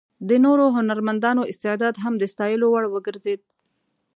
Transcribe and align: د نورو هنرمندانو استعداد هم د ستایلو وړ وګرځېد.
د 0.29 0.31
نورو 0.45 0.65
هنرمندانو 0.77 1.41
استعداد 1.51 1.95
هم 2.03 2.13
د 2.17 2.23
ستایلو 2.33 2.65
وړ 2.69 2.83
وګرځېد. 2.89 3.41